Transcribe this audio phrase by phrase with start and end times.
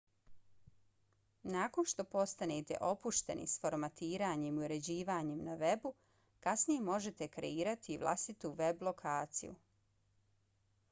[1.55, 5.91] nakon što postanete opušteni s formatiranjem i uređivanjem na webu
[6.47, 9.53] kasnije možete kreirati i vlastitu web lokaciju